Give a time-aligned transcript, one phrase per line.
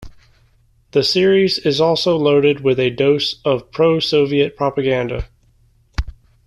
[0.93, 5.27] The series is also loaded with a dose of pro-Soviet propaganda.